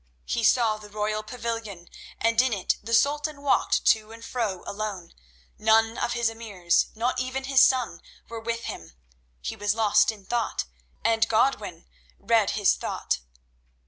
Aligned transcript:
He 0.25 0.43
saw 0.43 0.77
the 0.79 0.89
royal 0.89 1.21
pavilion, 1.21 1.87
and 2.19 2.41
in 2.41 2.53
it 2.53 2.75
the 2.81 2.91
Sultan 2.95 3.43
walked 3.43 3.85
to 3.85 4.11
and 4.11 4.25
fro 4.25 4.63
alone—none 4.65 5.95
of 5.95 6.13
his 6.13 6.27
emirs, 6.27 6.87
not 6.95 7.19
even 7.21 7.43
his 7.43 7.61
son, 7.61 8.01
were 8.27 8.39
with 8.39 8.63
him. 8.63 8.95
He 9.41 9.55
was 9.55 9.75
lost 9.75 10.11
in 10.11 10.25
thought, 10.25 10.65
and 11.05 11.27
Godwin 11.29 11.85
read 12.17 12.51
his 12.57 12.73
thought. 12.73 13.19